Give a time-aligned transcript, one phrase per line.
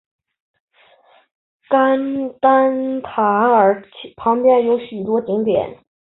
[1.69, 5.77] 甘丹塔钦旁边有许多景点。